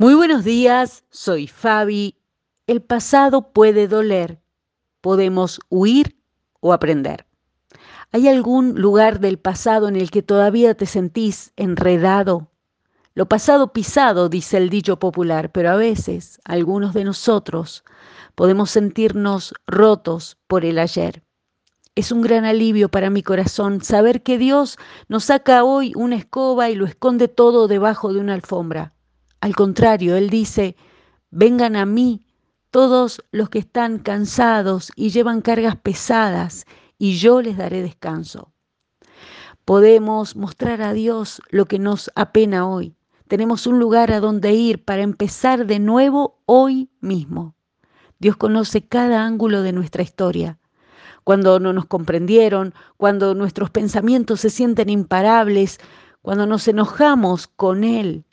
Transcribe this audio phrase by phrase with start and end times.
[0.00, 2.16] Muy buenos días, soy Fabi.
[2.66, 4.40] El pasado puede doler.
[5.02, 6.16] Podemos huir
[6.60, 7.26] o aprender.
[8.10, 12.48] ¿Hay algún lugar del pasado en el que todavía te sentís enredado?
[13.12, 17.84] Lo pasado pisado, dice el dicho popular, pero a veces algunos de nosotros
[18.34, 21.24] podemos sentirnos rotos por el ayer.
[21.94, 24.78] Es un gran alivio para mi corazón saber que Dios
[25.08, 28.94] nos saca hoy una escoba y lo esconde todo debajo de una alfombra.
[29.40, 30.76] Al contrario, Él dice,
[31.30, 32.26] vengan a mí
[32.70, 36.66] todos los que están cansados y llevan cargas pesadas,
[36.98, 38.52] y yo les daré descanso.
[39.64, 42.94] Podemos mostrar a Dios lo que nos apena hoy.
[43.28, 47.54] Tenemos un lugar a donde ir para empezar de nuevo hoy mismo.
[48.18, 50.58] Dios conoce cada ángulo de nuestra historia.
[51.24, 55.78] Cuando no nos comprendieron, cuando nuestros pensamientos se sienten imparables,
[56.20, 58.24] cuando nos enojamos con Él,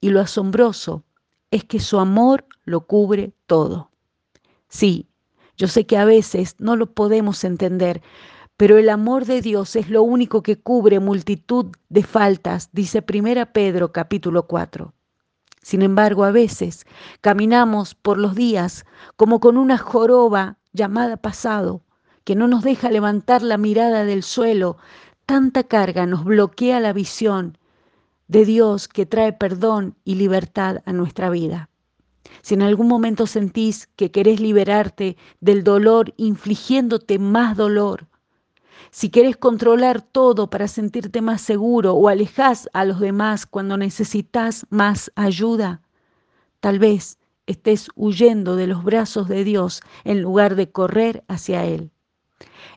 [0.00, 1.04] y lo asombroso
[1.50, 3.90] es que su amor lo cubre todo.
[4.68, 5.08] Sí,
[5.56, 8.02] yo sé que a veces no lo podemos entender,
[8.56, 13.52] pero el amor de Dios es lo único que cubre multitud de faltas, dice 1
[13.52, 14.92] Pedro capítulo 4.
[15.62, 16.86] Sin embargo, a veces
[17.20, 18.84] caminamos por los días
[19.16, 21.82] como con una joroba llamada pasado,
[22.24, 24.76] que no nos deja levantar la mirada del suelo,
[25.26, 27.58] tanta carga nos bloquea la visión
[28.28, 31.68] de Dios que trae perdón y libertad a nuestra vida.
[32.42, 38.06] Si en algún momento sentís que querés liberarte del dolor infligiéndote más dolor,
[38.90, 44.66] si querés controlar todo para sentirte más seguro o alejás a los demás cuando necesitas
[44.70, 45.82] más ayuda,
[46.60, 51.90] tal vez estés huyendo de los brazos de Dios en lugar de correr hacia Él.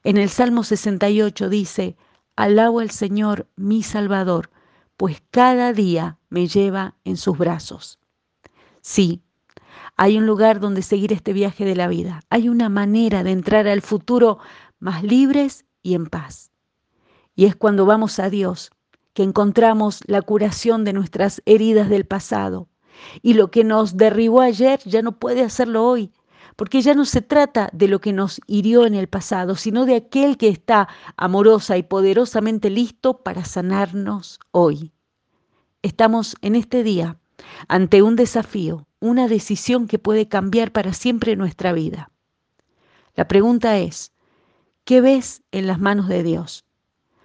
[0.03, 1.95] En el Salmo 68 dice,
[2.35, 4.49] Alabo al Señor mi Salvador,
[5.02, 7.97] pues cada día me lleva en sus brazos.
[8.81, 9.23] Sí,
[9.97, 12.21] hay un lugar donde seguir este viaje de la vida.
[12.30, 14.38] Hay una manera de entrar al futuro
[14.77, 16.51] más libres y en paz.
[17.34, 18.69] Y es cuando vamos a Dios
[19.13, 22.69] que encontramos la curación de nuestras heridas del pasado.
[23.23, 26.12] Y lo que nos derribó ayer ya no puede hacerlo hoy,
[26.61, 29.95] porque ya no se trata de lo que nos hirió en el pasado, sino de
[29.95, 34.91] aquel que está amorosa y poderosamente listo para sanarnos hoy.
[35.81, 37.17] Estamos en este día
[37.67, 42.11] ante un desafío, una decisión que puede cambiar para siempre nuestra vida.
[43.16, 44.11] La pregunta es,
[44.83, 46.63] ¿qué ves en las manos de Dios?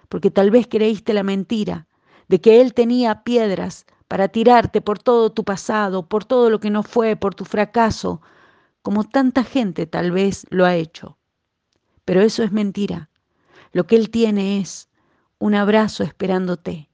[0.09, 1.85] Porque tal vez creíste la mentira
[2.27, 6.71] de que Él tenía piedras para tirarte por todo tu pasado, por todo lo que
[6.71, 8.19] no fue, por tu fracaso,
[8.87, 11.17] como tanta gente tal vez lo ha hecho.
[12.05, 13.09] Pero eso es mentira.
[13.73, 14.87] Lo que Él tiene es
[15.39, 16.87] un abrazo esperándote.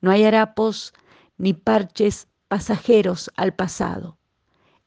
[0.00, 0.94] No hay harapos
[1.36, 4.16] ni parches pasajeros al pasado.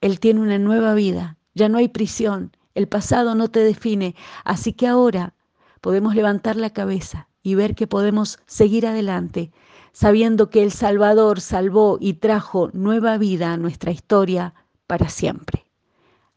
[0.02, 4.74] Él tiene una nueva vida, ya no hay prisión, el pasado no te define, así
[4.74, 5.36] que ahora
[5.80, 9.52] podemos levantar la cabeza y ver que podemos seguir adelante,
[9.92, 14.56] sabiendo que el Salvador salvó y trajo nueva vida a nuestra historia
[14.88, 15.67] para siempre.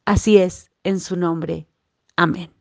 [0.04, 1.68] Así es, en su nombre.
[2.16, 2.59] Amén.